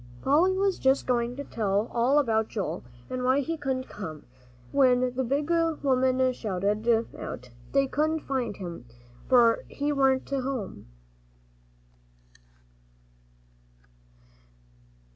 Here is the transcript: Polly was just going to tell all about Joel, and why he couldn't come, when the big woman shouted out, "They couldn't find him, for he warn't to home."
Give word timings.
Polly 0.23 0.57
was 0.57 0.79
just 0.79 1.05
going 1.05 1.35
to 1.35 1.43
tell 1.43 1.87
all 1.93 2.17
about 2.17 2.47
Joel, 2.49 2.83
and 3.07 3.23
why 3.23 3.41
he 3.41 3.55
couldn't 3.55 3.87
come, 3.87 4.25
when 4.71 5.13
the 5.15 5.23
big 5.23 5.51
woman 5.51 6.33
shouted 6.33 7.13
out, 7.19 7.51
"They 7.71 7.85
couldn't 7.85 8.21
find 8.21 8.57
him, 8.57 8.85
for 9.29 9.63
he 9.67 9.91
warn't 9.91 10.25
to 10.29 10.41
home." 10.41 10.87